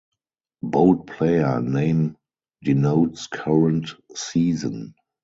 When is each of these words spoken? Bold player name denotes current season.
Bold 0.63 1.05
player 1.05 1.61
name 1.61 2.17
denotes 2.63 3.27
current 3.27 3.89
season. 4.15 4.95